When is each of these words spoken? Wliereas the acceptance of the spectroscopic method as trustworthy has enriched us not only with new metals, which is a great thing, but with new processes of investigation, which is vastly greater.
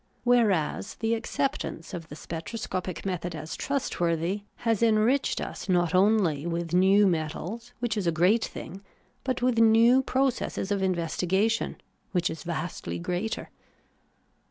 Wliereas 0.25 0.97
the 0.97 1.13
acceptance 1.13 1.93
of 1.93 2.07
the 2.07 2.15
spectroscopic 2.15 3.05
method 3.05 3.35
as 3.35 3.55
trustworthy 3.55 4.41
has 4.65 4.81
enriched 4.81 5.39
us 5.39 5.69
not 5.69 5.93
only 5.93 6.47
with 6.47 6.73
new 6.73 7.05
metals, 7.05 7.71
which 7.77 7.95
is 7.95 8.07
a 8.07 8.11
great 8.11 8.43
thing, 8.45 8.81
but 9.23 9.43
with 9.43 9.59
new 9.59 10.01
processes 10.01 10.71
of 10.71 10.81
investigation, 10.81 11.79
which 12.13 12.31
is 12.31 12.41
vastly 12.41 12.97
greater. 12.97 13.51